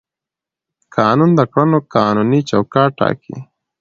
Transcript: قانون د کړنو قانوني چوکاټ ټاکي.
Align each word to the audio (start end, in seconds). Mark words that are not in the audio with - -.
قانون 0.95 1.31
د 1.35 1.41
کړنو 1.53 1.79
قانوني 1.95 2.39
چوکاټ 2.49 2.89
ټاکي. 2.99 3.35